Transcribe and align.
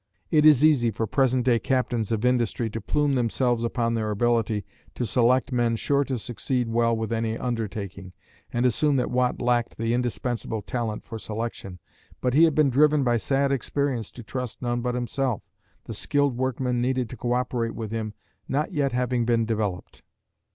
It 0.31 0.47
is 0.47 0.65
easy 0.65 0.89
for 0.89 1.05
present 1.05 1.45
day 1.45 1.59
captains 1.59 2.11
of 2.11 2.25
industry 2.25 2.71
to 2.71 2.81
plume 2.81 3.13
themselves 3.13 3.63
upon 3.63 3.93
their 3.93 4.09
ability 4.09 4.65
to 4.95 5.05
select 5.05 5.51
men 5.51 5.75
sure 5.75 6.03
to 6.05 6.17
succeed 6.17 6.67
well 6.69 6.97
with 6.97 7.13
any 7.13 7.37
undertaking, 7.37 8.11
and 8.51 8.65
assume 8.65 8.95
that 8.95 9.11
Watt 9.11 9.39
lacked 9.39 9.77
the 9.77 9.93
indispensable 9.93 10.63
talent 10.63 11.03
for 11.03 11.19
selection, 11.19 11.77
but 12.19 12.33
he 12.33 12.45
had 12.45 12.55
been 12.55 12.71
driven 12.71 13.03
by 13.03 13.17
sad 13.17 13.51
experience 13.51 14.09
to 14.13 14.23
trust 14.23 14.59
none 14.59 14.81
but 14.81 14.95
himself, 14.95 15.43
the 15.83 15.93
skilled 15.93 16.35
workmen 16.35 16.81
needed 16.81 17.07
to 17.11 17.15
co 17.15 17.33
operate 17.33 17.75
with 17.75 17.91
him 17.91 18.15
not 18.47 18.73
yet 18.73 18.93
having 18.93 19.23
been 19.23 19.45
developed. 19.45 20.01